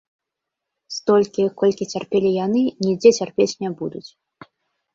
[0.95, 4.05] Столькі, колькі цярпелі яны, нідзе цярпець не будуць.